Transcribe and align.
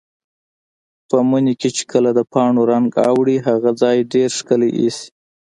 په 1.09 1.17
مني 1.29 1.53
کې 1.59 1.69
چې 1.75 1.83
کله 1.91 2.09
د 2.13 2.19
پاڼو 2.33 2.61
رنګ 2.71 2.89
اوړي، 3.09 3.37
هغه 3.47 3.69
ځای 3.81 3.97
ډېر 4.13 4.29
ښکلی 4.37 4.69
ایسي. 4.79 5.07